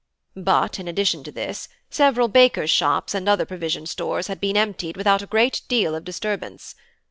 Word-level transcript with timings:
But 0.35 0.79
in 0.79 0.87
addition 0.87 1.23
to 1.25 1.31
this, 1.31 1.69
several 1.91 2.27
bakers' 2.27 2.71
shops 2.71 3.13
and 3.13 3.29
other 3.29 3.45
provision 3.45 3.85
stores 3.85 4.25
had 4.25 4.39
been 4.41 4.57
emptied 4.57 4.97
without 4.97 5.21
a 5.21 5.27
great 5.27 5.61
deal 5.67 5.93
of 5.93 6.03
disturbance. 6.05 6.73